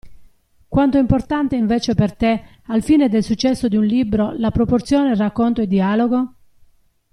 [0.67, 5.13] Quanto è importante invece per te, al fine del successo di un libro, la proporzione
[5.13, 6.33] racconto e dialogo?